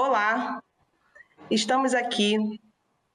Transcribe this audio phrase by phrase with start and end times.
[0.00, 0.62] Olá,
[1.50, 2.38] estamos aqui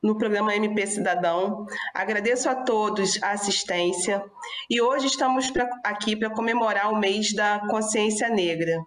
[0.03, 1.65] no programa MP Cidadão.
[1.93, 4.21] Agradeço a todos a assistência
[4.69, 8.77] e hoje estamos pra, aqui para comemorar o mês da consciência negra.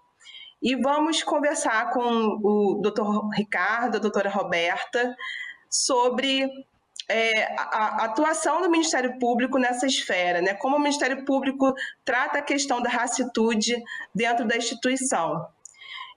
[0.62, 2.02] E vamos conversar com
[2.44, 3.34] o Dr.
[3.34, 5.16] Ricardo, a doutora Roberta,
[5.70, 6.46] sobre
[7.08, 10.52] é, a, a, atuação do Ministério Público nessa esfera, né?
[10.52, 11.72] como o Ministério Público
[12.04, 13.74] trata a questão da racitude
[14.14, 15.55] dentro da instituição.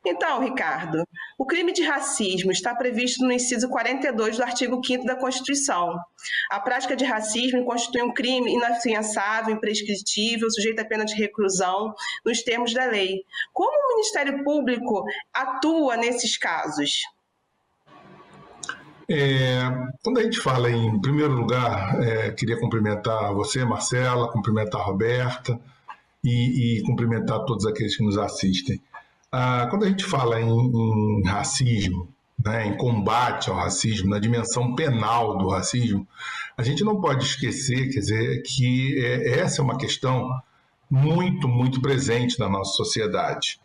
[0.06, 1.04] Então, Ricardo,
[1.38, 5.94] o crime de racismo está previsto no inciso 42 do artigo 5 da Constituição.
[6.50, 11.94] A prática de racismo constitui um crime inafiançável, imprescritível, sujeito a pena de reclusão,
[12.26, 13.24] nos termos da lei.
[13.52, 17.02] Como o Ministério Público atua nesses casos?
[19.12, 19.60] É,
[20.04, 25.60] quando a gente fala em, primeiro lugar, é, queria cumprimentar você, Marcela, cumprimentar a Roberta
[26.24, 28.80] e, e cumprimentar todos aqueles que nos assistem.
[29.32, 32.10] Ah, quando a gente fala em, em racismo,
[32.44, 36.08] né, em combate ao racismo, na dimensão penal do racismo,
[36.58, 40.30] a gente não pode esquecer, quer dizer, que é, essa é uma questão
[40.90, 43.60] muito, muito presente na nossa sociedade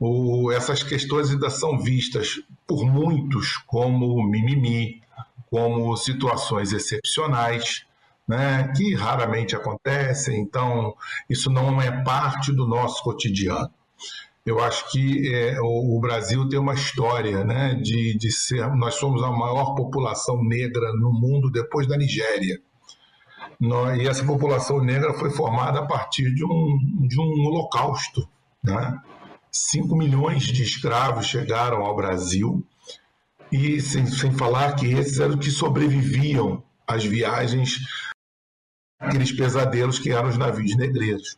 [0.00, 5.02] o, essas questões ainda são vistas por muitos como mimimi,
[5.50, 7.84] como situações excepcionais,
[8.26, 10.94] né, que raramente acontecem, então
[11.28, 13.70] isso não é parte do nosso cotidiano.
[14.44, 18.66] Eu acho que é, o, o, Brasil tem uma história né, de, de ser.
[18.74, 22.58] Nós somos a maior população negra no mundo depois da Nigéria.
[23.98, 28.26] e essa população negra foi formada a partir de um, de um holocausto.
[28.64, 28.98] Né?
[29.52, 32.64] 5 milhões de escravos chegaram ao Brasil,
[33.50, 37.78] e sem, sem falar que esses eram os que sobreviviam às viagens,
[38.98, 41.36] aqueles pesadelos que eram os navios negreiros.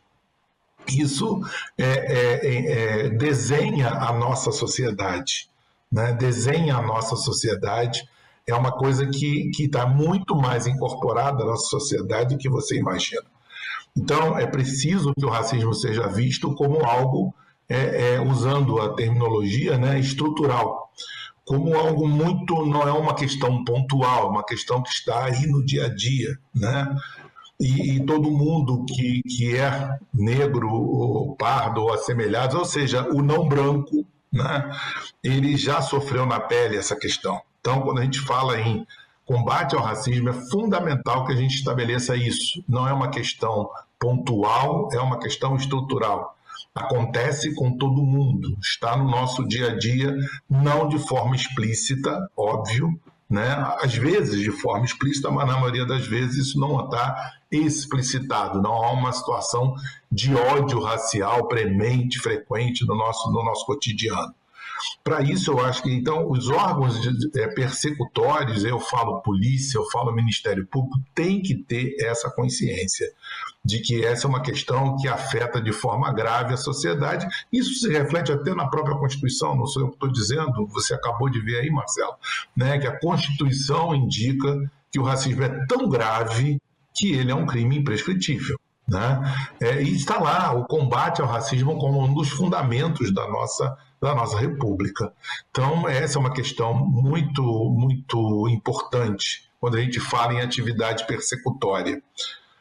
[0.87, 1.41] Isso
[1.77, 5.49] é, é, é, é, desenha a nossa sociedade,
[5.91, 6.13] né?
[6.13, 8.07] desenha a nossa sociedade.
[8.45, 13.23] É uma coisa que está muito mais incorporada na nossa sociedade do que você imagina.
[13.95, 17.33] Então, é preciso que o racismo seja visto como algo
[17.69, 20.91] é, é, usando a terminologia né, estrutural,
[21.45, 25.85] como algo muito, não é uma questão pontual, uma questão que está aí no dia
[25.85, 26.95] a dia, né?
[27.59, 33.21] E, e todo mundo que, que é negro, ou pardo ou assemelhado, ou seja, o
[33.21, 34.71] não branco, né?
[35.23, 37.39] Ele já sofreu na pele essa questão.
[37.59, 38.85] Então, quando a gente fala em
[39.25, 42.63] combate ao racismo, é fundamental que a gente estabeleça isso.
[42.67, 46.35] Não é uma questão pontual, é uma questão estrutural
[46.73, 50.15] acontece com todo mundo, está no nosso dia a dia,
[50.49, 53.75] não de forma explícita, óbvio, né?
[53.79, 58.71] às vezes de forma explícita, mas na maioria das vezes isso não está explicitado, não
[58.71, 59.75] há uma situação
[60.11, 64.33] de ódio racial premente, frequente no nosso, no nosso cotidiano.
[65.03, 66.97] Para isso, eu acho que então os órgãos
[67.35, 73.11] é, persecutórios, eu falo polícia, eu falo Ministério Público, tem que ter essa consciência
[73.63, 77.25] de que essa é uma questão que afeta de forma grave a sociedade.
[77.51, 81.29] Isso se reflete até na própria Constituição, não sou eu que estou dizendo, você acabou
[81.29, 82.15] de ver aí, Marcelo,
[82.55, 86.61] né, que a Constituição indica que o racismo é tão grave
[86.93, 88.59] que ele é um crime imprescritível.
[88.87, 89.47] Né?
[89.61, 94.13] É, e está lá o combate ao racismo como um dos fundamentos da nossa, da
[94.13, 95.13] nossa República.
[95.49, 102.03] Então, essa é uma questão muito, muito importante quando a gente fala em atividade persecutória.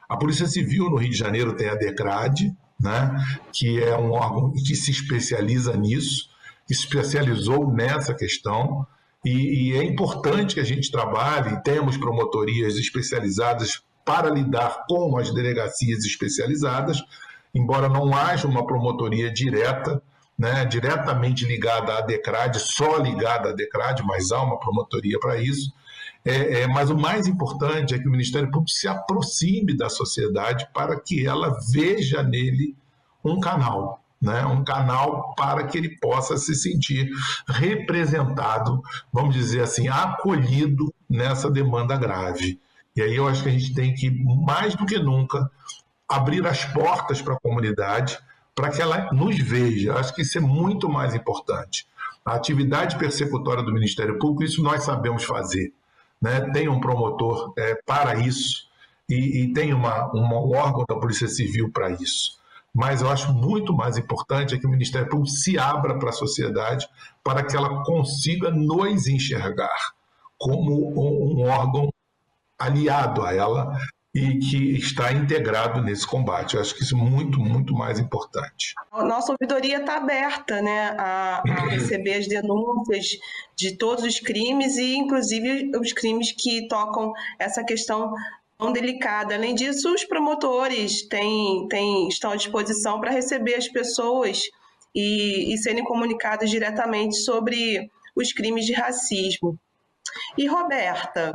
[0.08, 3.10] A Polícia Civil no Rio de Janeiro tem a DECRAD, né,
[3.52, 6.30] que é um órgão que se especializa nisso,
[6.66, 8.86] que se especializou nessa questão,
[9.24, 15.32] e, e é importante que a gente trabalhe, temos promotorias especializadas para lidar com as
[15.32, 16.98] delegacias especializadas,
[17.54, 20.01] embora não haja uma promotoria direta,
[20.38, 25.72] né, diretamente ligada à DECRAD, só ligada à DECRAD, mas há uma promotoria para isso.
[26.24, 30.68] É, é, mas o mais importante é que o Ministério Público se aproxime da sociedade
[30.72, 32.76] para que ela veja nele
[33.24, 34.44] um canal, né?
[34.46, 37.10] um canal para que ele possa se sentir
[37.48, 38.80] representado,
[39.12, 42.60] vamos dizer assim, acolhido nessa demanda grave.
[42.94, 44.10] E aí eu acho que a gente tem que,
[44.44, 45.50] mais do que nunca,
[46.08, 48.18] abrir as portas para a comunidade
[48.54, 49.94] para que ela nos veja.
[49.94, 51.86] Acho que isso é muito mais importante.
[52.24, 55.72] A atividade persecutória do Ministério Público, isso nós sabemos fazer.
[56.20, 56.40] Né?
[56.52, 58.68] Tem um promotor é, para isso
[59.08, 62.40] e, e tem uma, uma, um órgão da Polícia Civil para isso.
[62.74, 66.12] Mas eu acho muito mais importante é que o Ministério Público se abra para a
[66.12, 66.88] sociedade
[67.22, 69.92] para que ela consiga nos enxergar
[70.38, 71.92] como um, um órgão
[72.58, 73.76] aliado a ela
[74.14, 76.54] e que está integrado nesse combate.
[76.54, 78.74] Eu acho que isso é muito, muito mais importante.
[78.90, 83.06] A nossa ouvidoria está aberta né, a, a, receber as denúncias
[83.56, 88.12] de todos os crimes e, inclusive, os crimes que tocam essa questão
[88.58, 89.34] tão delicada.
[89.34, 94.42] Além disso, os promotores têm, têm, estão à disposição para receber as pessoas
[94.94, 99.58] e, e serem comunicados diretamente sobre os crimes de racismo.
[100.36, 101.32] E, Roberta,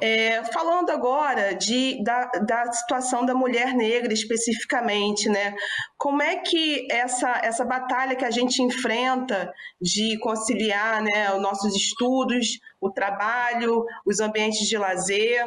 [0.00, 5.54] é, falando agora de, da, da situação da mulher negra especificamente, né?
[5.96, 11.74] Como é que essa, essa batalha que a gente enfrenta de conciliar né, os nossos
[11.74, 15.44] estudos, o trabalho, os ambientes de lazer,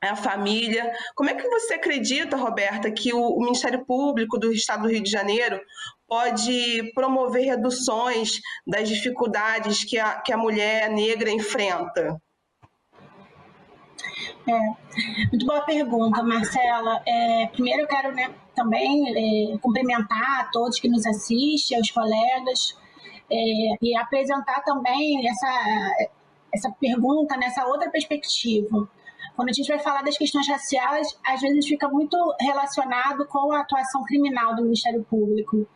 [0.00, 0.92] a família.
[1.14, 5.10] Como é que você acredita, Roberta, que o, Ministério Público do Estado do Rio de
[5.10, 5.60] Janeiro
[6.06, 12.20] pode promover reduções das dificuldades que a, que a mulher negra enfrenta?
[14.48, 17.02] É, muito boa pergunta, Marcela.
[17.04, 22.78] É, primeiro eu quero né, também é, cumprimentar todos que nos assistem, aos colegas,
[23.28, 23.36] é,
[23.82, 26.08] e apresentar também essa,
[26.54, 28.88] essa pergunta nessa outra perspectiva.
[29.34, 33.60] Quando a gente vai falar das questões raciais, às vezes fica muito relacionado com a
[33.60, 35.66] atuação criminal do Ministério Público.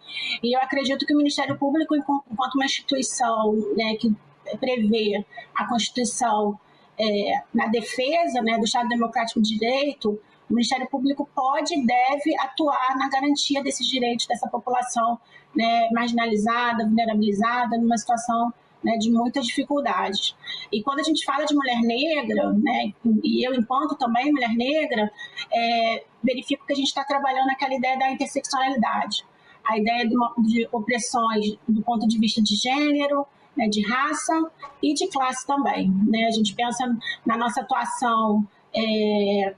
[0.43, 4.15] E eu acredito que o Ministério Público, enquanto uma instituição né, que
[4.59, 6.59] prevê a Constituição
[7.01, 12.37] é, na defesa né, do Estado Democrático de Direito, o Ministério Público pode e deve
[12.41, 15.19] atuar na garantia desses direitos dessa população
[15.55, 18.53] né, marginalizada, vulnerabilizada, numa situação
[18.83, 20.35] né, de muitas dificuldades.
[20.73, 22.93] E quando a gente fala de mulher negra, né,
[23.23, 25.11] e eu enquanto também mulher negra,
[25.53, 29.25] é, verifico que a gente está trabalhando naquela ideia da interseccionalidade,
[29.65, 33.27] a ideia de, uma, de opressões do ponto de vista de gênero,
[33.57, 34.51] né, de raça
[34.83, 35.91] e de classe também.
[36.09, 36.27] Né?
[36.27, 36.85] A gente pensa
[37.25, 39.55] na nossa atuação é,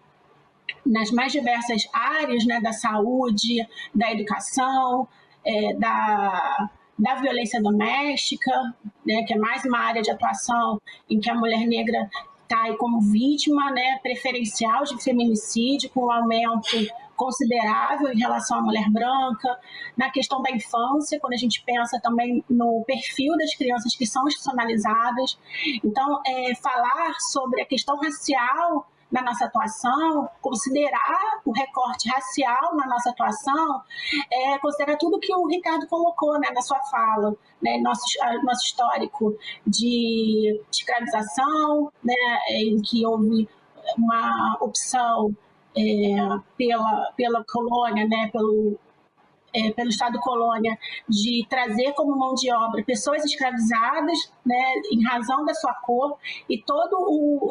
[0.85, 5.07] nas mais diversas áreas né, da saúde, da educação,
[5.45, 8.51] é, da, da violência doméstica,
[9.07, 12.09] né, que é mais uma área de atuação em que a mulher negra
[12.43, 16.77] está como vítima né, preferencial de feminicídio, com um aumento
[17.23, 19.57] considerável em relação à mulher branca,
[19.97, 24.27] na questão da infância, quando a gente pensa também no perfil das crianças que são
[24.27, 25.39] institucionalizadas.
[25.85, 32.89] Então, é, falar sobre a questão racial na nossa atuação, considerar o recorte racial na
[32.89, 33.83] nossa atuação,
[34.33, 38.05] é, considerar tudo que o Ricardo colocou né, na sua fala, né, nosso,
[38.43, 43.49] nosso histórico de escravização, né, em que houve
[43.97, 45.37] uma opção
[45.77, 48.79] é, pela, pela colônia, né, pelo,
[49.55, 50.79] é, pelo Estado colônia,
[51.09, 56.17] de trazer como mão de obra pessoas escravizadas, né, em razão da sua cor,
[56.49, 56.97] e toda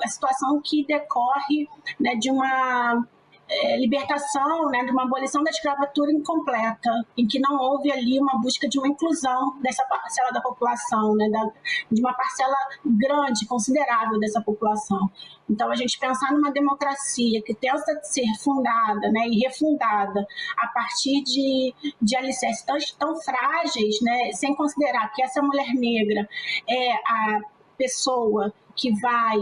[0.04, 1.68] a situação que decorre
[2.00, 3.06] né, de uma
[3.52, 8.40] é, libertação, né, de uma abolição da escravatura incompleta, em que não houve ali uma
[8.40, 11.52] busca de uma inclusão dessa parcela da população, né, da,
[11.92, 12.56] de uma parcela
[12.86, 15.10] grande, considerável dessa população.
[15.50, 20.26] Então, a gente pensar numa democracia que tenta ser fundada né, e refundada
[20.58, 26.28] a partir de, de alicerces tão, tão frágeis, né, sem considerar que essa mulher negra
[26.70, 27.42] é a
[27.78, 29.38] pessoa que vai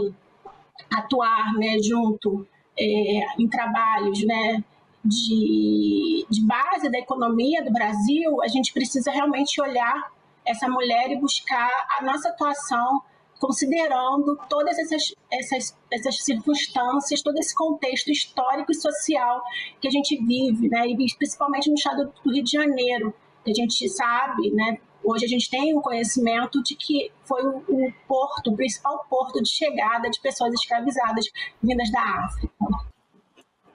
[0.92, 2.46] atuar né, junto
[2.80, 4.64] é, em trabalhos né,
[5.04, 10.10] de, de base da economia do Brasil, a gente precisa realmente olhar
[10.46, 13.02] essa mulher e buscar a nossa atuação
[13.38, 19.42] considerando todas essas, essas, essas circunstâncias, todo esse contexto histórico e social
[19.80, 20.86] que a gente vive, né?
[20.86, 24.78] e principalmente no estado do Rio de Janeiro, que a gente sabe, né?
[25.04, 29.42] Hoje a gente tem o conhecimento de que foi o, o porto, o principal porto
[29.42, 31.26] de chegada de pessoas escravizadas
[31.62, 32.52] vindas da África.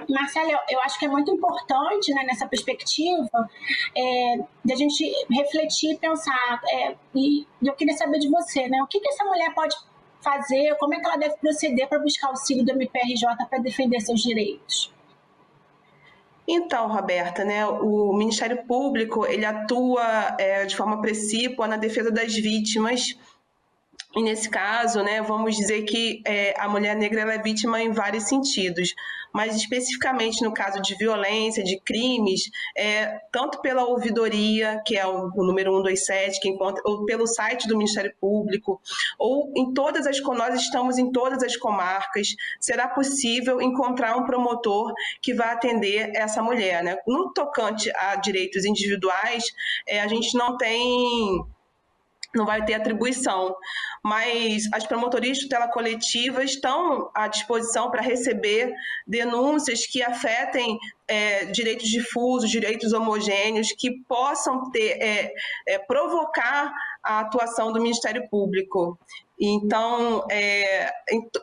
[0.10, 3.50] Marcelo, eu acho que é muito importante né, nessa perspectiva
[3.96, 6.62] é, de a gente refletir pensar.
[6.70, 8.82] É, e eu queria saber de você, né?
[8.84, 9.76] O que, que essa mulher pode
[10.22, 14.00] fazer, como é que ela deve proceder para buscar o auxílio do MPRJ para defender
[14.02, 14.95] seus direitos?
[16.48, 22.36] Então, Roberta, né, o Ministério Público ele atua é, de forma precípua na defesa das
[22.36, 23.18] vítimas
[24.16, 28.24] e nesse caso, né, vamos dizer que é, a mulher negra é vítima em vários
[28.24, 28.94] sentidos
[29.36, 35.30] mas especificamente no caso de violência, de crimes, é, tanto pela ouvidoria, que é o,
[35.36, 38.80] o número 127, que encontra, ou pelo site do Ministério Público,
[39.20, 42.30] ou em todas as nós estamos em todas as comarcas,
[42.62, 46.82] será possível encontrar um promotor que vá atender essa mulher.
[46.82, 46.96] Né?
[47.06, 49.44] No tocante a direitos individuais,
[49.86, 51.46] é, a gente não tem
[52.38, 53.56] não vai ter atribuição,
[54.04, 58.74] mas as promotorias de tutela coletiva estão à disposição para receber
[59.08, 60.78] denúncias que afetem
[61.08, 65.32] é, direitos difusos, direitos homogêneos, que possam ter, é,
[65.68, 66.74] é, provocar
[67.06, 68.98] a atuação do Ministério Público.
[69.40, 70.90] Então, é,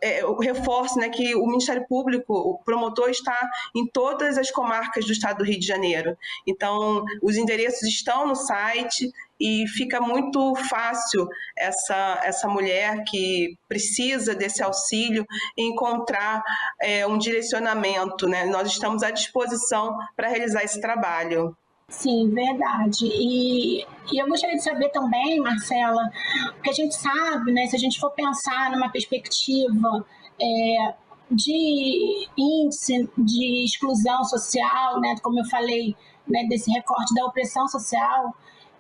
[0.03, 3.39] é, eu reforço né, que o Ministério Público, o promotor, está
[3.77, 6.17] em todas as comarcas do estado do Rio de Janeiro.
[6.47, 14.35] Então, os endereços estão no site e fica muito fácil essa, essa mulher que precisa
[14.35, 15.27] desse auxílio
[15.59, 16.43] encontrar
[16.81, 18.27] é, um direcionamento.
[18.27, 18.47] Né?
[18.47, 21.57] Nós estamos à disposição para realizar esse trabalho.
[21.93, 23.07] Sim, verdade.
[23.07, 26.11] E, e eu gostaria de saber também, Marcela,
[26.55, 30.05] porque a gente sabe, né, se a gente for pensar numa perspectiva
[30.41, 30.95] é,
[31.31, 35.95] de índice de exclusão social, né, como eu falei,
[36.27, 38.35] né, desse recorte da opressão social,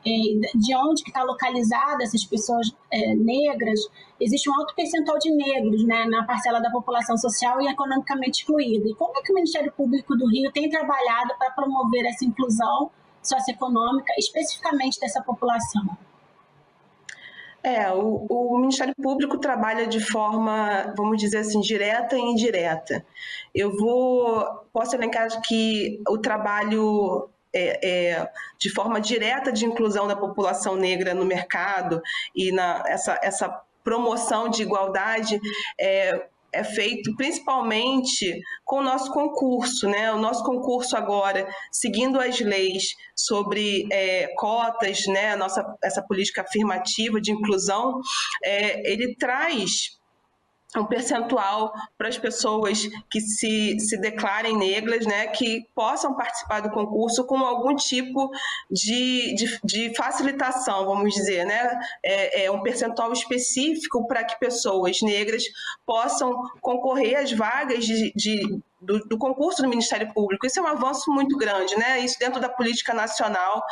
[0.04, 0.10] é,
[0.56, 3.78] de onde que está localizada essas pessoas é, negras,
[4.18, 8.88] existe um alto percentual de negros né, na parcela da população social e economicamente excluída.
[8.88, 12.90] E como é que o Ministério Público do Rio tem trabalhado para promover essa inclusão
[13.22, 15.96] socioeconômica, especificamente dessa população?
[17.62, 23.06] É, o, o, Ministério Público trabalha de forma, vamos dizer assim, direta e indireta.
[23.54, 30.16] Eu vou, posso elencar que o trabalho é, é, de forma direta de inclusão da
[30.16, 32.02] população negra no mercado
[32.34, 35.40] e na essa, essa promoção de igualdade
[35.78, 40.12] é, é feito principalmente com o nosso concurso, né?
[40.12, 42.84] O nosso concurso agora, seguindo as leis
[43.16, 45.32] sobre é, cotas, né?
[45.32, 48.00] A nossa essa política afirmativa de inclusão,
[48.44, 50.01] é, ele traz
[50.80, 56.70] um percentual para as pessoas que se, se declarem negras, né, que possam participar do
[56.70, 58.30] concurso com algum tipo
[58.70, 65.00] de, de, de facilitação, vamos dizer, né, é, é um percentual específico para que pessoas
[65.02, 65.44] negras
[65.84, 70.44] possam concorrer às vagas de, de do, do, concurso do Ministério Público.
[70.44, 72.00] Isso é um avanço muito grande, né?
[72.00, 73.62] Isso dentro da política nacional,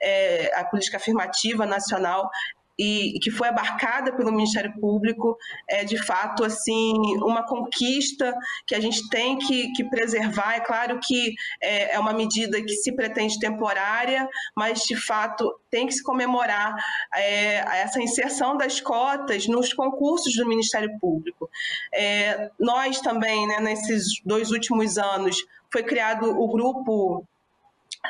[0.00, 2.30] é, a política afirmativa nacional,
[2.78, 5.36] e, que foi abarcada pelo Ministério Público
[5.68, 8.34] é de fato assim uma conquista
[8.66, 10.54] que a gente tem que, que preservar.
[10.54, 15.86] É claro que é, é uma medida que se pretende temporária, mas de fato tem
[15.86, 16.74] que se comemorar
[17.14, 21.48] é, essa inserção das cotas nos concursos do Ministério Público.
[21.92, 25.36] É, nós também, né, nesses dois últimos anos,
[25.72, 27.24] foi criado o grupo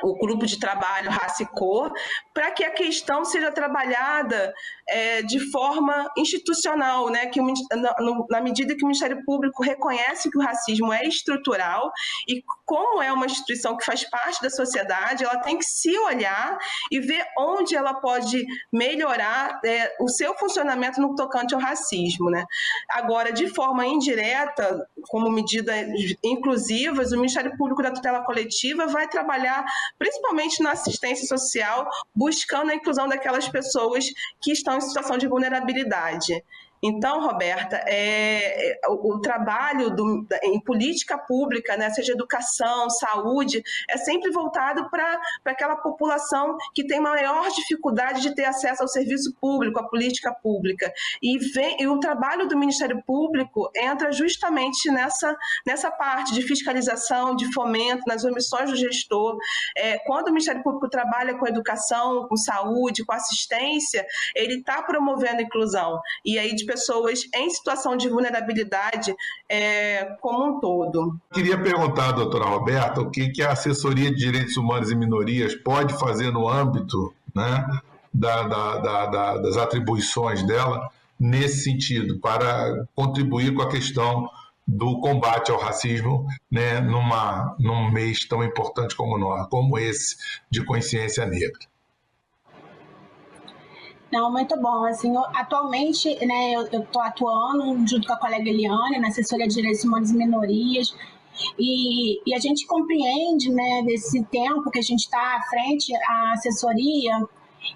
[0.02, 1.92] o grupo de trabalho Raça e Cor,
[2.32, 4.52] para que a questão seja trabalhada
[4.88, 7.26] é, de forma institucional, né?
[7.26, 11.90] que na, medida que o Ministério Público reconhece que o racismo é estrutural
[12.28, 16.56] e como é uma instituição que faz parte da sociedade, ela tem que se olhar
[16.90, 22.30] e ver onde ela pode melhorar é, o seu funcionamento no tocante ao racismo.
[22.30, 22.44] Né?
[22.90, 25.86] Agora, de forma indireta, como medidas
[26.24, 29.64] inclusivas, o Ministério Público da Tutela Coletiva vai trabalhar
[29.98, 34.06] principalmente na assistência social, buscando a inclusão daquelas pessoas
[34.40, 36.42] que estão em situação de vulnerabilidade.
[36.82, 43.62] Então, Roberta, é, é, o, o, trabalho do, em política pública, né, seja educação, saúde,
[43.88, 49.34] é sempre voltado para aquela população que tem maior dificuldade de ter acesso ao serviço
[49.38, 50.90] público, à política pública.
[51.22, 57.36] E, vem, e o trabalho do Ministério Público entra justamente nessa, nessa parte de fiscalização,
[57.36, 59.36] de fomento, nas omissões do gestor.
[59.76, 65.40] É, quando o Ministério Público trabalha com educação, com saúde, com assistência, ele está promovendo
[65.40, 66.00] a inclusão.
[66.24, 69.12] E aí, de pessoas em situação de vulnerabilidade
[69.48, 71.16] é, como um todo.
[71.32, 75.98] Queria perguntar, doutora Roberta, o que, que a assessoria de direitos humanos e minorias pode
[75.98, 77.66] fazer no âmbito né,
[78.14, 84.30] da, da, da, das atribuições dela nesse sentido, para contribuir com a questão
[84.66, 90.16] do combate ao racismo né, numa, num mês tão importante como, nós, como esse
[90.48, 91.69] de consciência negra.
[94.12, 94.84] Não, muito bom.
[94.86, 99.54] Assim, eu, atualmente, né, eu estou atuando junto com a colega Eliane na assessoria de
[99.54, 100.94] direitos humanos e minorias.
[101.58, 106.32] E, e a gente compreende, né, desse tempo que a gente está à frente, a
[106.32, 107.20] assessoria,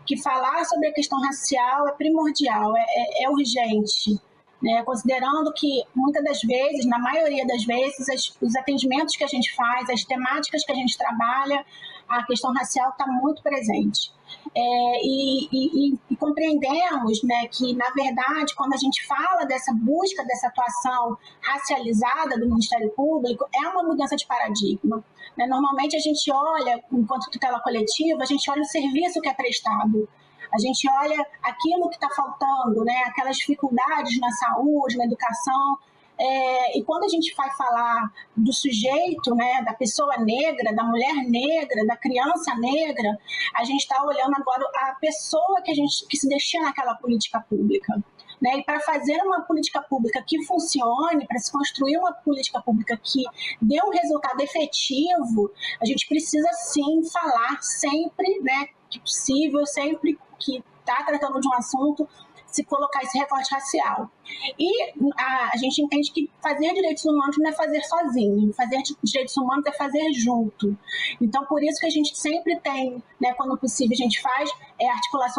[0.06, 4.18] que falar sobre a questão racial é primordial, é, é, é urgente.
[4.62, 9.26] Né, considerando que muitas das vezes, na maioria das vezes, as, os atendimentos que a
[9.26, 11.64] gente faz, as temáticas que a gente trabalha,
[12.08, 14.12] a questão racial está muito presente.
[14.54, 14.60] É,
[15.02, 20.48] e, e, e, compreendemos né, que, na verdade, quando a gente fala dessa busca dessa
[20.48, 25.04] atuação racializada do Ministério Público, é uma mudança de paradigma.
[25.36, 25.46] Né?
[25.46, 30.08] Normalmente a gente olha, enquanto tutela coletiva, a gente olha o serviço que é prestado.
[30.52, 33.02] a gente olha aquilo que está faltando, né?
[33.06, 35.78] aquelas dificuldades na saúde, na educação,
[36.18, 41.14] é, e quando a gente vai falar do sujeito, né, da pessoa negra, da mulher
[41.28, 43.18] negra, da criança negra,
[43.56, 47.40] a gente está olhando agora a pessoa que a gente que se destina naquela política
[47.40, 48.02] pública.
[48.40, 48.58] Né?
[48.58, 53.22] E para fazer uma política pública que funcione, para se construir uma política pública que
[53.60, 60.62] dê um resultado efetivo, a gente precisa sim falar sempre, né, que possível, sempre que
[60.80, 62.08] está tratando de um assunto,
[62.54, 64.10] se colocar esse recorte racial.
[64.58, 69.36] E a, a, gente entende que fazer direitos humanos não é fazer sozinho, fazer direitos
[69.36, 70.76] humanos é fazer junto.
[71.20, 74.50] Então, por isso que a gente sempre tem, né, quando possível, a gente faz
[74.80, 74.88] é,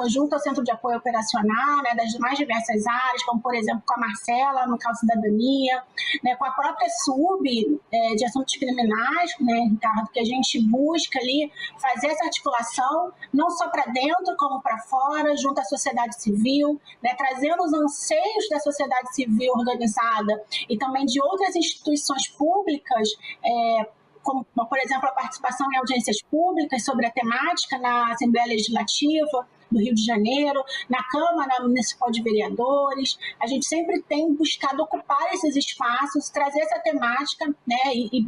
[0.10, 3.96] junto ao Centro de Apoio Operacional, né, das mais diversas áreas, como, por exemplo, com
[3.96, 5.84] a Marcela, no caso Cidadania,
[6.24, 11.20] né, com a própria SUB é, de Assuntos Criminais, né, Ricardo, que a gente busca
[11.20, 16.80] ali fazer essa articulação, não só para dentro, como para fora, junto à sociedade civil,
[17.04, 23.10] né, trazendo os anseios da sociedade sociedade civil organizada e também de outras instituições públicas,
[23.44, 23.90] é,
[24.22, 29.80] como, por exemplo, a participação em audiências públicas sobre a temática na Assembleia Legislativa do
[29.80, 33.18] Rio de Janeiro, na Câmara Municipal de Vereadores.
[33.40, 38.26] A gente sempre tem buscado ocupar esses espaços, trazer essa temática né, e, e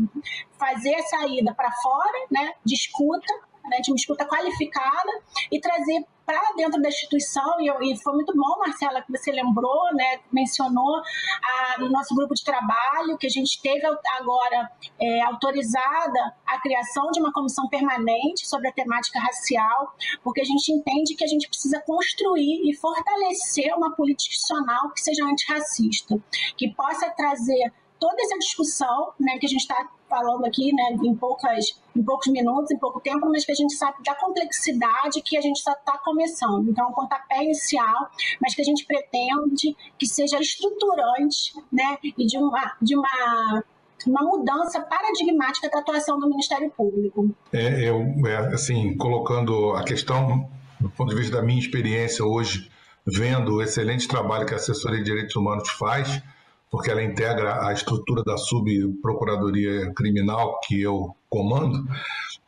[0.58, 3.34] fazer a saída para fora né, de escuta,
[3.68, 5.12] né, de uma escuta qualificada
[5.52, 9.32] e trazer para dentro da instituição, e, eu, e, foi muito bom, Marcela, que você
[9.32, 13.88] lembrou, né, mencionou a, no nosso grupo de trabalho, que a gente teve
[14.20, 14.70] agora
[15.00, 20.70] é, autorizada a criação de uma comissão permanente sobre a temática racial, porque a gente
[20.70, 26.22] entende que a gente precisa construir e fortalecer uma política institucional que seja antirracista,
[26.58, 31.16] que possa trazer toda essa discussão né, que a gente está falando aqui né, em,
[31.16, 35.38] poucas, em poucos minutos, em pouco tempo, mas que a gente sabe da complexidade que
[35.38, 36.70] a gente só está começando.
[36.70, 38.10] Então, é um pontapé inicial,
[38.42, 43.64] mas que a gente pretende que seja estruturante né, e de uma, de uma
[44.06, 47.30] uma mudança paradigmática da atuação do Ministério Público.
[47.52, 50.48] É, eu, é, assim, colocando a questão
[50.80, 52.70] do ponto de vista da minha experiência hoje,
[53.06, 56.22] vendo o excelente trabalho que a assessoria de direitos humanos faz,
[56.70, 61.88] porque ela integra a estrutura da subprocuradoria criminal que eu comando,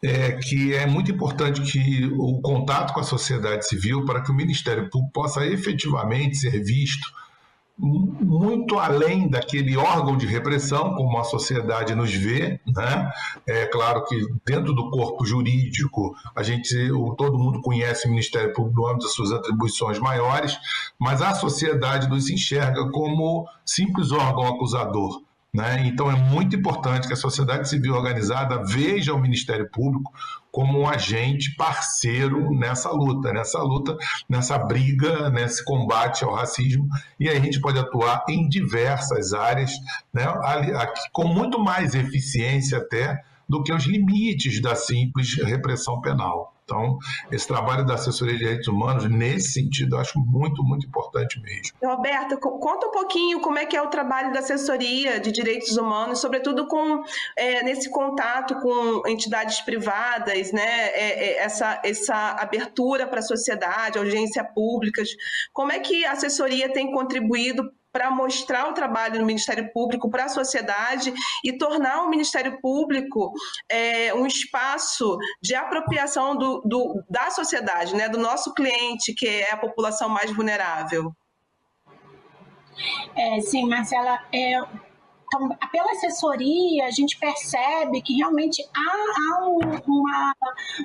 [0.03, 4.35] é que é muito importante que o contato com a sociedade civil para que o
[4.35, 7.07] Ministério Público possa efetivamente ser visto
[7.79, 13.11] muito além daquele âmbito de repressão, como a sociedade nos vê, né?
[13.47, 16.75] É claro que dentro do corpo jurídico, a gente,
[17.17, 20.57] todo mundo conhece o Ministério Público no âmbito das suas atribuições maiores,
[20.99, 25.21] mas a sociedade nos enxerga como simples órgão acusador.
[25.51, 25.87] Né?
[25.87, 30.13] Então é muito importante que a sociedade civil organizada veja o Ministério Público
[30.51, 36.87] como um agente parceiro nessa luta, nessa luta, nessa briga, nesse combate ao racismo,
[37.19, 39.71] e aí a gente pode atuar em diversas áreas,
[40.13, 40.25] né?
[41.11, 46.53] com muito mais eficiência até do que os limites da simples repressão penal.
[46.69, 46.99] Então,
[47.31, 51.75] esse trabalho da assessoria de direitos humanos, nesse sentido, eu acho muito, muito importante mesmo.
[51.83, 56.19] Roberta, conta um pouquinho como é que é o trabalho da assessoria de direitos humanos,
[56.19, 57.03] sobretudo com
[57.35, 60.89] é, nesse contato com entidades privadas, né?
[60.89, 65.09] É, é, essa, essa abertura para a sociedade, audiência públicas.
[65.51, 70.25] Como é que a assessoria tem contribuído para mostrar o trabalho do Ministério Público para
[70.25, 73.31] a sociedade e tornar o Ministério Público
[73.69, 79.51] é, um espaço de apropriação do, do, da sociedade, né, do nosso cliente, que é
[79.51, 81.11] a população mais vulnerável.
[83.15, 84.61] É, sim, Marcela, é,
[85.29, 90.35] então, pela assessoria, a gente percebe que realmente há, há um, uma,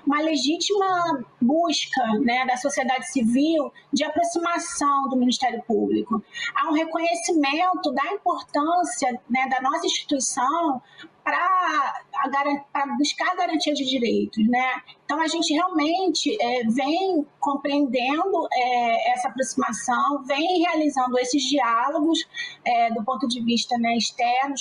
[0.07, 6.22] uma legítima busca né, da sociedade civil de aproximação do Ministério Público.
[6.54, 10.83] Há um reconhecimento da importância né, da nossa instituição
[11.25, 14.83] para buscar garantia de direitos, né?
[15.05, 22.19] Então a gente realmente é, vem compreendendo é, essa aproximação, vem realizando esses diálogos
[22.65, 24.55] é, do ponto de vista né, externo,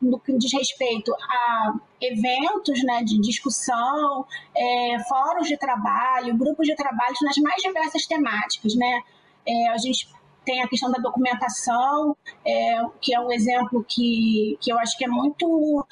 [0.00, 6.74] no que diz respeito a eventos né, de discussão, é, fóruns de trabalho, grupos de
[6.74, 9.02] trabalho nas mais diversas temáticas, né?
[9.46, 10.06] É, a gente
[10.44, 15.04] tem a questão da documentação, é, que é um exemplo que, que eu acho que
[15.04, 15.86] é muito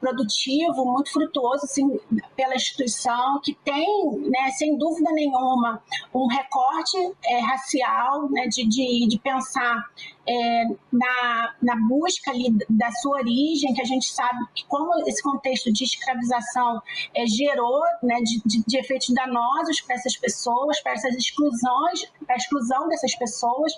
[0.00, 1.98] produtivo, muito frutuoso assim,
[2.36, 3.86] pela instituição, que tem,
[4.30, 5.82] né, sem dúvida nenhuma,
[6.14, 9.84] um recorte é, racial, né, de, de, de pensar
[10.28, 15.22] é, na, na busca ali da sua origem, que a gente sabe que como esse
[15.22, 16.82] contexto de escravização
[17.14, 22.34] é, gerou né, de, de, de efeitos danosos para essas pessoas, para essas exclusões, para
[22.34, 23.72] a exclusão dessas pessoas.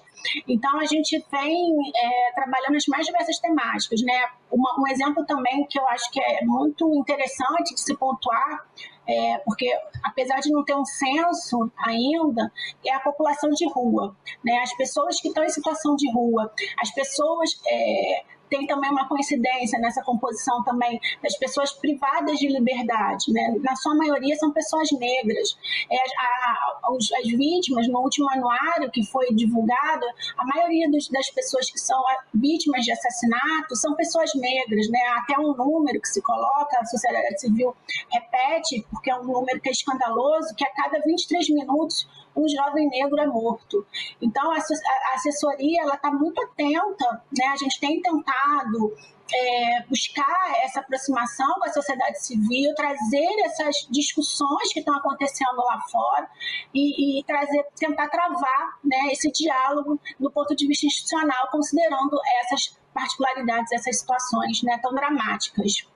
[0.47, 4.01] Então, a gente vem é, trabalhando as mais diversas temáticas.
[4.03, 4.29] Né?
[4.51, 8.67] Uma, um exemplo também que eu acho que é muito interessante de se pontuar
[9.09, 9.67] é, porque
[10.05, 12.53] apesar de não ter um censo ainda,
[12.87, 14.59] é a população de rua, né?
[14.59, 19.79] As pessoas que estão em situação de rua, as pessoas é, tem também uma coincidência
[19.79, 23.55] nessa composição também das pessoas privadas de liberdade, né?
[23.63, 25.57] Na sua maioria são pessoas negras.
[25.91, 30.07] É, a, a, as vítimas, no último anuário que foi divulgado,
[30.37, 32.03] a maioria dos, das pessoas que são
[32.35, 35.01] vítimas de assassinato são pessoas negras, né?
[35.19, 37.75] Até um número que se coloca, a sociedade civil
[38.11, 42.89] repete, porque é um número que é escandaloso, que a cada 23 minutos um jovem
[42.89, 43.87] negro é morto.
[44.21, 47.47] Então, a assessoria ela está muito atenta, né?
[47.47, 48.95] A gente tem tentado
[49.35, 55.81] é, buscar essa aproximação com a sociedade civil, trazer essas discussões que estão acontecendo lá
[55.91, 56.29] fora
[56.75, 62.79] e, e trazer, tentar travar né, esse diálogo do ponto de vista institucional, considerando essas
[62.95, 65.87] particularidades, essas situações né, tão dramáticas.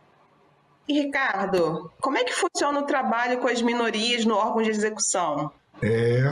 [0.88, 5.52] E Ricardo, como é que funciona o trabalho com as minorias no órgão de execução?
[5.82, 6.22] É,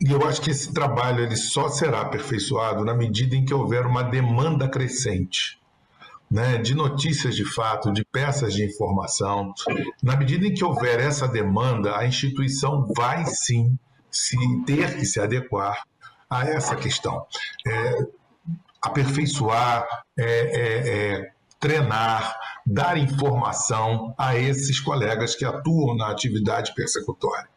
[0.00, 3.86] e eu acho que esse trabalho ele só será aperfeiçoado na medida em que houver
[3.86, 5.60] uma demanda crescente.
[6.28, 9.54] Né, de notícias de fato, de peças de informação.
[10.02, 13.78] Na medida em que houver essa demanda, a instituição vai sim
[14.10, 15.84] se ter que se adequar
[16.28, 17.24] a essa questão.
[17.64, 18.06] É,
[18.82, 19.86] aperfeiçoar,
[20.18, 27.48] é, é, é treinar, dar informação a esses colegas que atuam na atividade persecutória.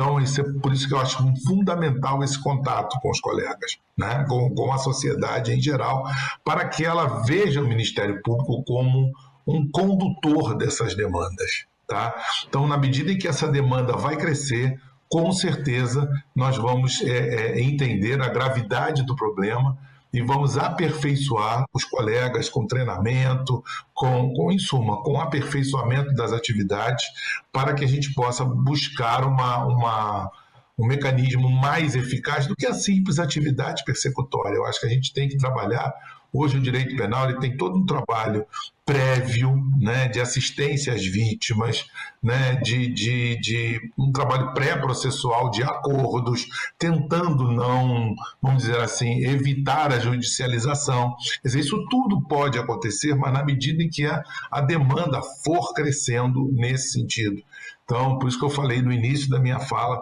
[0.00, 4.24] Então, isso é por isso que eu acho fundamental esse contato com os colegas, né?
[4.26, 6.04] com, com a sociedade em geral,
[6.42, 9.12] para que ela veja o Ministério Público como
[9.46, 11.66] um condutor dessas demandas.
[11.86, 12.14] Tá?
[12.48, 17.60] Então, na medida em que essa demanda vai crescer, com certeza nós vamos é, é,
[17.60, 19.76] entender a gravidade do problema
[20.12, 23.62] e vamos aperfeiçoar os colegas com treinamento,
[23.94, 27.04] com, com, em suma, com aperfeiçoamento das atividades,
[27.52, 30.30] para que a gente possa buscar uma, uma,
[30.78, 34.56] um mecanismo mais eficaz do que a simples atividade persecutória.
[34.56, 35.92] Eu acho que a gente tem que trabalhar
[36.32, 38.46] Hoje o direito penal ele tem todo um trabalho
[38.84, 41.86] prévio né, de assistência às vítimas,
[42.22, 46.46] né, de, de, de um trabalho pré-processual de acordos,
[46.78, 51.14] tentando não, vamos dizer assim, evitar a judicialização.
[51.42, 55.72] Quer dizer, isso tudo pode acontecer, mas na medida em que a, a demanda for
[55.72, 57.42] crescendo nesse sentido.
[57.84, 60.00] Então, por isso que eu falei no início da minha fala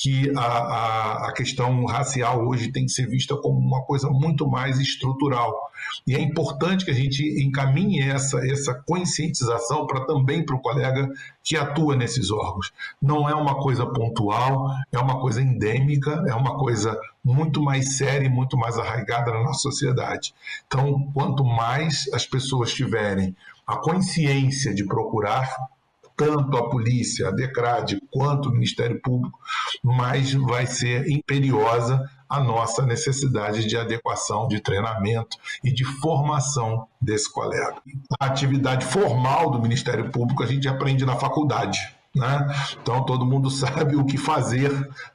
[0.00, 4.48] que a, a, a, questão racial hoje tem que ser vista como uma coisa muito
[4.48, 5.52] mais estrutural.
[6.06, 11.08] E é importante que a gente encaminhe essa, essa conscientização para também para o colega
[11.42, 12.72] que atua nesses órgãos.
[13.02, 18.26] Não é uma coisa pontual, é uma coisa endêmica, é uma coisa muito mais séria
[18.26, 20.32] e muito mais arraigada na nossa sociedade.
[20.66, 23.34] Então, quanto mais as pessoas tiverem
[23.66, 25.48] a consciência de procurar
[26.18, 29.38] tanto a polícia, a DECRAD, quanto o Ministério Público,
[29.84, 37.32] mais vai ser imperiosa a nossa necessidade de adequação, de treinamento e de formação desse
[37.32, 37.76] colega.
[38.18, 41.78] A atividade formal do Ministério Público a gente aprende na faculdade.
[42.14, 42.46] Né?
[42.82, 44.72] Então todo mundo sabe o que fazer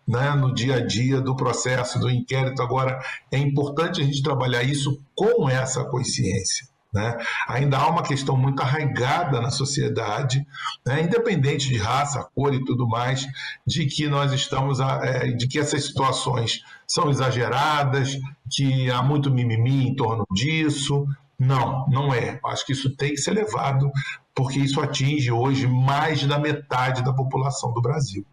[0.08, 2.62] né, no dia a dia do processo, do inquérito.
[2.62, 6.73] Agora, é importante a gente trabalhar isso com essa consciência.
[6.93, 7.17] Né?
[7.47, 10.45] Ainda há uma questão muito arraigada na sociedade,
[10.86, 11.01] né?
[11.01, 13.25] independente de raça, cor e tudo mais,
[13.65, 18.17] de que nós estamos, é, de que essas situações são exageradas,
[18.51, 21.08] que há muito mimimi em torno disso.
[21.39, 22.39] Não, não é.
[22.45, 23.91] Acho que isso tem que ser levado,
[24.36, 28.23] porque isso atinge hoje mais da metade da população do Brasil.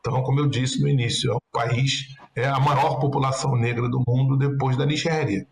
[0.00, 4.02] Então, como eu disse no início, é o país é a maior população negra do
[4.06, 5.46] mundo depois da Nigéria.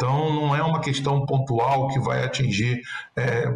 [0.00, 2.80] Então, não é uma questão pontual que vai atingir
[3.16, 3.48] é,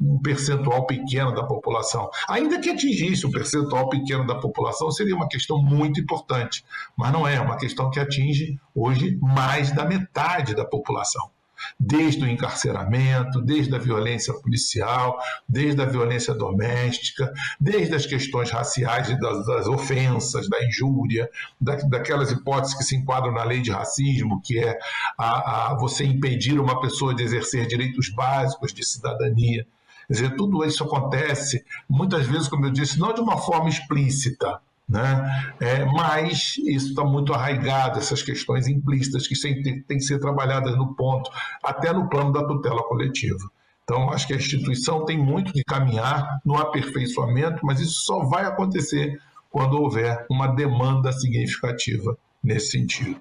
[0.00, 2.08] um percentual pequeno da população.
[2.28, 6.64] Ainda que atingisse um percentual pequeno da população, seria uma questão muito importante,
[6.96, 11.30] mas não é, é uma questão que atinge hoje mais da metade da população
[11.78, 15.18] desde o encarceramento, desde a violência policial,
[15.48, 21.28] desde a violência doméstica, desde as questões raciais das, das ofensas, da injúria,
[21.60, 24.78] da, daquelas hipóteses que se enquadram na lei de racismo, que é
[25.16, 29.66] a, a você impedir uma pessoa de exercer direitos básicos de cidadania.
[30.06, 34.58] Quer dizer, tudo isso acontece, muitas vezes, como eu disse, não de uma forma explícita,
[34.88, 35.52] né?
[35.60, 40.94] É, mas isso está muito arraigado, essas questões implícitas que têm que ser trabalhadas no
[40.94, 41.30] ponto,
[41.62, 43.50] até no plano da tutela coletiva.
[43.84, 48.44] Então, acho que a instituição tem muito que caminhar no aperfeiçoamento, mas isso só vai
[48.44, 49.18] acontecer
[49.50, 53.20] quando houver uma demanda significativa nesse sentido.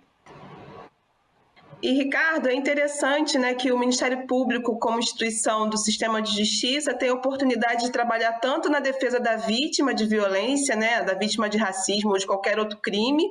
[1.80, 6.94] E, Ricardo, é interessante né, que o Ministério Público, como instituição do sistema de justiça,
[6.94, 11.48] tem a oportunidade de trabalhar tanto na defesa da vítima de violência, né, da vítima
[11.48, 13.24] de racismo ou de qualquer outro crime,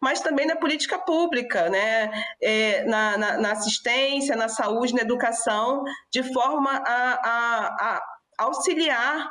[0.00, 5.82] mas também na política pública, né, é, na, na, na, assistência, na saúde, na educação,
[6.08, 8.02] de forma a, a, a
[8.38, 9.28] auxiliar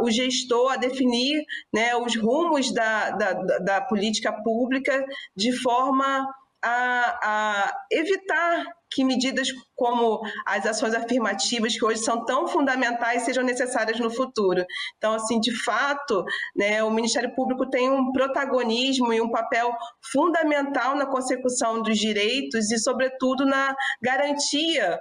[0.00, 5.04] o gestor a definir né, os rumos da, da, da política pública
[5.36, 6.26] de forma
[6.64, 13.42] a, a evitar que medidas como as ações afirmativas, que hoje são tão fundamentais, sejam
[13.42, 14.64] necessárias no futuro.
[14.96, 16.24] Então, assim, de fato,
[16.56, 19.72] né, o Ministério Público tem um protagonismo e um papel
[20.12, 24.98] fundamental na consecução dos direitos e, sobretudo, na garantia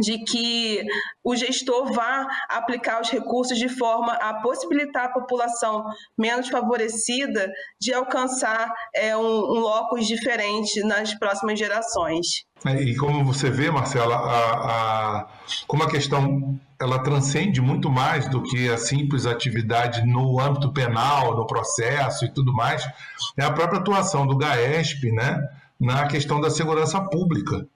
[0.00, 0.84] de que
[1.22, 5.84] o gestor vá aplicar os recursos de forma a possibilitar a população
[6.18, 12.44] menos favorecida de alcançar é, um, um locus diferente nas próximas gerações.
[12.64, 15.26] É, e como você vê, Marcela, a, a,
[15.66, 21.36] como a questão ela transcende muito mais do que a simples atividade no âmbito penal,
[21.36, 22.86] no processo e tudo mais,
[23.36, 25.40] é a própria atuação do GAESP né,
[25.78, 27.66] na questão da segurança pública.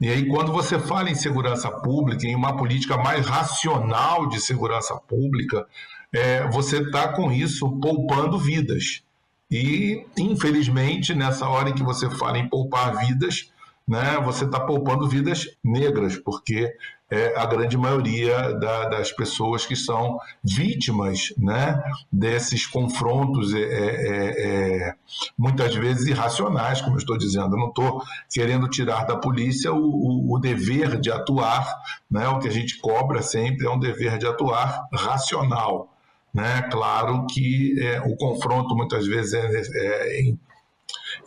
[0.00, 4.94] E aí, quando você fala em segurança pública, em uma política mais racional de segurança
[4.94, 5.66] pública,
[6.12, 9.02] é, você está com isso poupando vidas.
[9.50, 13.50] E, infelizmente, nessa hora em que você fala em poupar vidas,
[13.86, 16.74] né, você está poupando vidas negras, porque
[17.08, 24.88] é a grande maioria da, das pessoas que são vítimas né, desses confrontos, é, é,
[24.88, 24.94] é,
[25.38, 27.54] muitas vezes irracionais, como eu estou dizendo.
[27.54, 31.64] Eu não estou querendo tirar da polícia o, o, o, dever de atuar,
[32.10, 35.88] né, o que a gente cobra sempre é um dever de atuar racional.
[36.34, 36.62] Né?
[36.70, 40.32] Claro que é, o confronto muitas vezes é,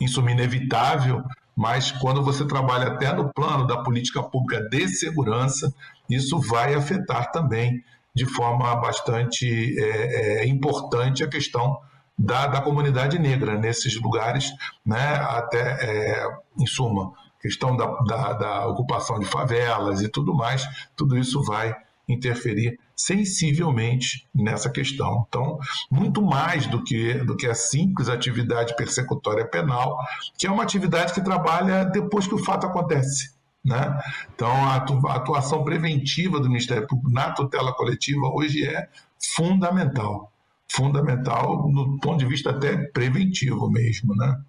[0.04, 1.24] é, suma inevitável,
[1.56, 5.72] mas quando você trabalha até no plano da política pública de segurança,
[6.08, 7.82] isso vai afetar também
[8.14, 9.46] de forma bastante
[9.78, 11.78] é, é, importante a questão
[12.18, 14.52] da, da, comunidade negra nesses lugares,
[14.84, 15.14] né?
[15.14, 21.16] até, é, em suma, questão da, da, da ocupação de favelas e tudo mais, tudo
[21.16, 21.74] isso vai
[22.12, 25.24] interferir sensivelmente nessa questão.
[25.28, 25.58] Então,
[25.90, 29.96] muito mais do que, do que a simples atividade persecutória penal,
[30.36, 33.32] que é uma atividade que trabalha depois que o fato acontece.
[33.64, 33.98] Né?
[34.34, 34.76] Então, a
[35.14, 38.88] atuação preventiva do Ministério Público na tutela coletiva hoje é
[39.34, 40.32] fundamental.
[40.70, 44.14] Fundamental no ponto de vista até preventivo mesmo.
[44.14, 44.40] Né?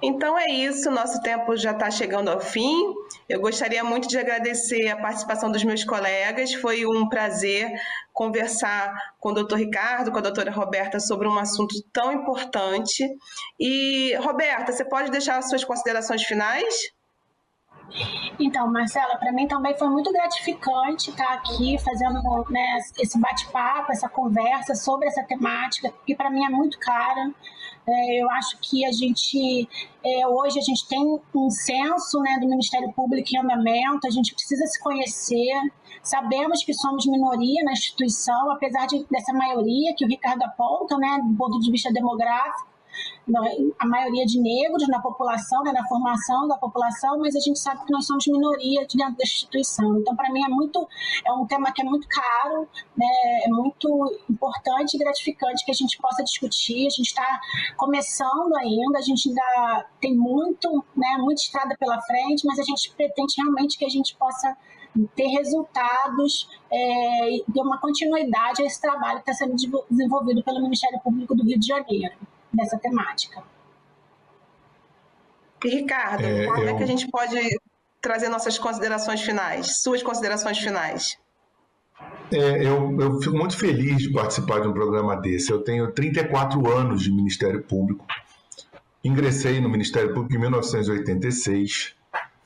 [0.00, 2.94] Então é isso, nosso tempo já está chegando ao fim.
[3.28, 6.54] Eu gostaria muito de agradecer a participação dos meus colegas.
[6.54, 7.68] Foi um prazer
[8.12, 13.04] conversar com o doutor Ricardo, com a doutora Roberta sobre um assunto tão importante.
[13.58, 16.92] E, Roberta, você pode deixar as suas considerações finais?
[18.38, 22.20] Então, Marcela, para mim também foi muito gratificante estar aqui fazendo
[22.50, 27.32] né, esse bate-papo, essa conversa sobre essa temática, que para mim é muito cara.
[27.86, 29.68] É, eu acho que a gente,
[30.04, 34.34] é, hoje, a gente tem um censo né, do Ministério Público em andamento, a gente
[34.34, 35.54] precisa se conhecer,
[36.02, 41.18] sabemos que somos minoria na instituição, apesar de, dessa maioria que o Ricardo aponta, né,
[41.24, 42.77] do ponto de vista demográfico,
[43.78, 47.84] a maioria de negros na população, né, na formação da população, mas a gente sabe
[47.84, 49.98] que nós somos minoria dentro da instituição.
[49.98, 50.86] Então, para mim, é muito
[51.26, 53.06] é um tema que é muito caro, né,
[53.44, 56.86] é muito importante e gratificante que a gente possa discutir.
[56.86, 57.40] A gente está
[57.76, 62.92] começando ainda, a gente ainda tem muito, né, muita estrada pela frente, mas a gente
[62.96, 64.56] pretende realmente que a gente possa
[65.14, 69.54] ter resultados é, e uma continuidade a esse trabalho que está sendo
[69.88, 72.16] desenvolvido pelo Ministério Público do Rio de Janeiro
[72.52, 73.42] nessa temática.
[75.64, 76.68] E Ricardo, é, como eu...
[76.68, 77.36] é que a gente pode
[78.00, 81.18] trazer nossas considerações finais, suas considerações finais?
[82.32, 85.50] É, eu, eu fico muito feliz de participar de um programa desse.
[85.50, 88.06] Eu tenho 34 anos de Ministério Público.
[89.02, 91.94] Ingressei no Ministério Público em 1986,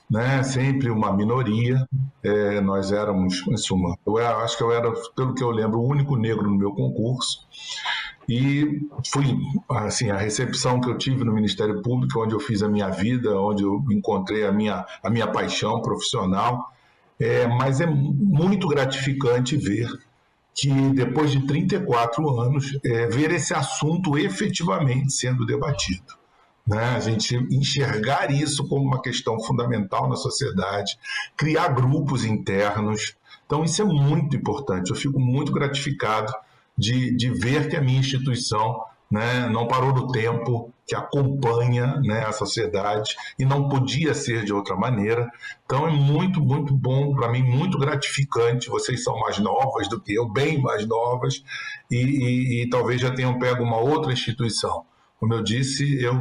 [0.09, 0.43] né?
[0.43, 1.87] sempre uma minoria.
[2.23, 5.81] É, nós éramos, em suma, eu era, acho que eu era, pelo que eu lembro,
[5.81, 7.47] o único negro no meu concurso.
[8.29, 8.81] E
[9.13, 9.37] fui,
[9.69, 13.37] assim, a recepção que eu tive no Ministério Público, onde eu fiz a minha vida,
[13.39, 16.73] onde eu encontrei a minha, a minha paixão profissional,
[17.19, 19.89] é, mas é muito gratificante ver
[20.55, 26.15] que depois de 34 anos, é, ver esse assunto efetivamente sendo debatido.
[26.67, 26.95] Né?
[26.95, 30.99] A gente enxergar isso como uma questão fundamental na sociedade,
[31.37, 33.17] criar grupos internos.
[33.47, 34.91] Então, isso é muito importante.
[34.91, 36.33] Eu fico muito gratificado
[36.83, 42.25] de, de ver que a minha instituição né, não parou no tempo, que acompanha né,
[42.25, 45.31] a sociedade e não podia ser de outra maneira.
[45.65, 48.69] Então é muito, muito bom, para mim, muito gratificante.
[48.69, 51.45] Vocês são mais novas do que eu, bem mais novas,
[51.89, 54.85] e, e, e talvez já tenham pego uma outra instituição.
[55.21, 56.15] Como eu disse, eu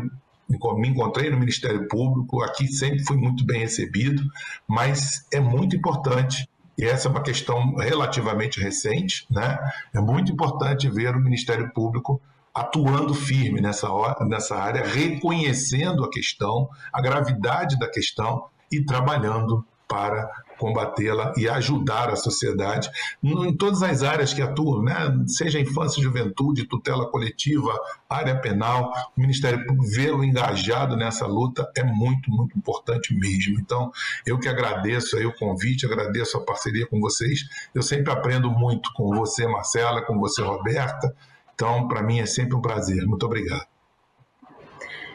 [0.77, 4.21] me encontrei no Ministério Público, aqui sempre fui muito bem recebido,
[4.67, 6.47] mas é muito importante
[6.81, 9.59] e essa é uma questão relativamente recente, né?
[9.93, 12.19] É muito importante ver o Ministério Público
[12.51, 13.87] atuando firme nessa,
[14.21, 20.27] nessa área, reconhecendo a questão, a gravidade da questão e trabalhando para
[20.61, 22.87] combatê-la e ajudar a sociedade
[23.23, 24.93] em todas as áreas que atuam, né?
[25.25, 27.73] seja infância e juventude, tutela coletiva,
[28.07, 33.59] área penal, o Ministério Público vê-lo engajado nessa luta é muito, muito importante mesmo.
[33.59, 33.91] Então,
[34.23, 37.39] eu que agradeço aí o convite, agradeço a parceria com vocês.
[37.73, 41.15] Eu sempre aprendo muito com você, Marcela, com você, Roberta,
[41.55, 43.05] então, para mim é sempre um prazer.
[43.05, 43.65] Muito obrigado.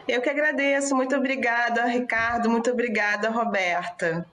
[0.07, 0.95] Eu que agradeço.
[0.95, 2.49] Muito obrigada, Ricardo.
[2.49, 4.25] Muito obrigada, Roberta.